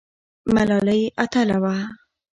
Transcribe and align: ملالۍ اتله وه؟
ملالۍ 0.53 1.01
اتله 1.23 1.55
وه؟ 1.63 1.75